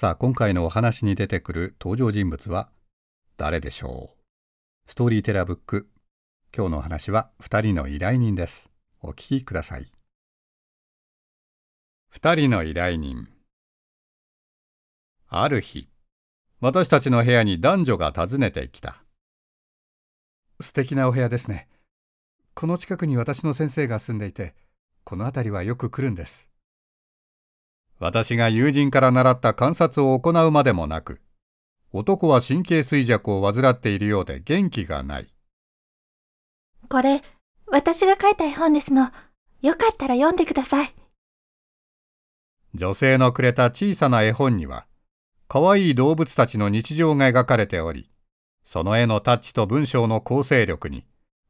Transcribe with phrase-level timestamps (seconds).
[0.00, 2.68] さあ今回のお話に出てくる登場人物は
[3.36, 4.14] 誰でしょ
[4.86, 4.88] う?
[4.88, 5.88] ストーリーテラーブック。
[6.56, 8.70] 今日のお話は2人の依頼人です。
[9.02, 9.90] お聞きください。
[12.14, 13.26] 2人の依頼人。
[15.26, 15.88] ある日
[16.60, 19.02] 私たちの部屋に男女が訪ねてきた。
[20.60, 21.66] 素敵なお部屋ですね。
[22.54, 24.54] この近くに私の先生が住んでいて
[25.02, 26.47] この辺りはよく来るんです。
[27.98, 31.20] 私が友人から習った観察を行うまでもなく、
[31.92, 35.28] 男は神経衰弱を患っているようで元気がない。
[36.88, 37.22] これ、
[37.66, 39.10] 私が書いた絵本ですの。
[39.62, 40.94] よかったら読んでください。
[42.74, 44.86] 女性のくれた小さな絵本には、
[45.48, 48.10] 可愛い動物たちの日常が描かれており、
[48.62, 51.04] その絵のタッチと文章の構成力に、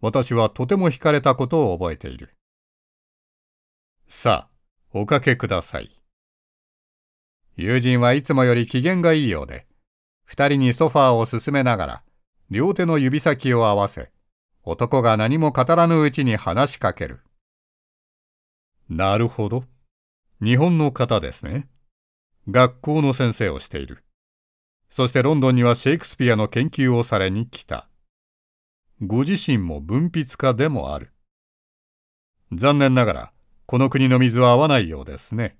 [0.00, 2.30] 私はとても惹かれたことを覚えている。
[4.08, 4.50] さあ、
[4.92, 5.99] おかけください。
[7.62, 9.66] 友人はいつもより機嫌がいいようで、
[10.24, 12.02] 二人にソファーを進めながら、
[12.50, 14.10] 両手の指先を合わせ、
[14.64, 17.20] 男が何も語らぬうちに話しかける。
[18.88, 19.64] なるほど。
[20.42, 21.68] 日本の方ですね。
[22.48, 24.04] 学校の先生をしている。
[24.88, 27.88] そしてロンドンにはシェイクスピアの研究をされに来た。
[29.02, 31.12] ご自身も文筆家でもある。
[32.52, 33.32] 残念ながら、
[33.66, 35.59] この国の水は合わないようですね。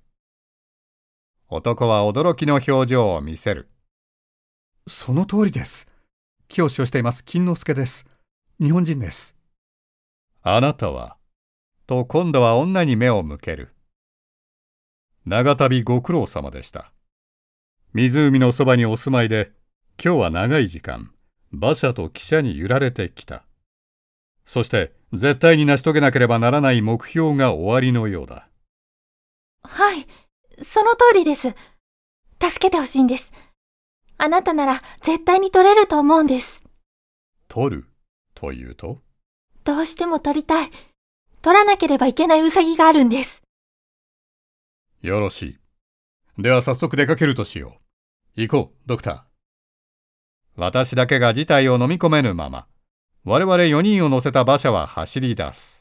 [1.53, 3.69] 男は驚きの表情を見せる。
[4.87, 5.89] その通りです。
[6.47, 8.06] 教師をしています金之助です。
[8.61, 9.37] 日本人です。
[10.43, 11.17] あなたは？
[11.89, 13.75] と今度は女に目を向ける。
[15.27, 16.93] 長旅ご苦労様でした。
[17.95, 19.51] 湖のそばにお住まいで、
[20.03, 21.12] 今日は長い時間、
[21.53, 23.43] 馬車と汽車に揺られてきた。
[24.47, 28.48] そして、絶対に成し遂げなければならない目標が終わりのようだ。
[29.65, 30.06] はい。
[30.62, 31.55] その通りです。
[32.42, 33.33] 助けてほしいんです。
[34.19, 36.62] あなたなら絶対に取れると思うんです。
[37.48, 37.89] 取る
[38.34, 38.98] というと？
[39.65, 40.70] どうしても取りたい。
[41.43, 43.43] 取らなければいけないウサギがあるんです。
[45.03, 45.59] よろしい。
[46.43, 47.78] では早速出かけるとしよ
[48.37, 48.43] う。
[48.43, 49.22] 行こう、ドクター。
[50.56, 52.66] 私だけが事態を飲み込めぬまま、
[53.25, 55.80] 我々4人を乗せた馬車は走り出す。